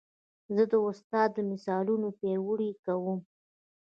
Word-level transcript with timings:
زه 0.55 0.63
د 0.71 0.73
استاد 0.87 1.29
د 1.35 1.39
مثالونو 1.51 2.07
پیروي 2.19 2.71
کوم. 2.83 3.19